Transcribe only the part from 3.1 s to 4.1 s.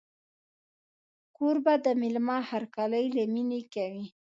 له مینې کوي.